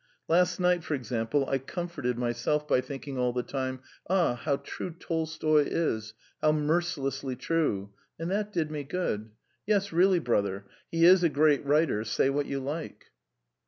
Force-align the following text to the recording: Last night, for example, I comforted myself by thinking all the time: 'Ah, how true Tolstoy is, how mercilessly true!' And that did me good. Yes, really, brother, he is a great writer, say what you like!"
Last 0.27 0.59
night, 0.59 0.83
for 0.83 0.95
example, 0.95 1.47
I 1.47 1.59
comforted 1.59 2.17
myself 2.17 2.67
by 2.67 2.81
thinking 2.81 3.19
all 3.19 3.33
the 3.33 3.43
time: 3.43 3.81
'Ah, 4.09 4.33
how 4.33 4.55
true 4.57 4.89
Tolstoy 4.89 5.65
is, 5.67 6.15
how 6.41 6.53
mercilessly 6.53 7.35
true!' 7.35 7.93
And 8.17 8.31
that 8.31 8.51
did 8.51 8.71
me 8.71 8.83
good. 8.83 9.29
Yes, 9.67 9.93
really, 9.93 10.17
brother, 10.17 10.65
he 10.89 11.05
is 11.05 11.21
a 11.23 11.29
great 11.29 11.63
writer, 11.63 12.03
say 12.03 12.31
what 12.31 12.47
you 12.47 12.59
like!" 12.59 13.11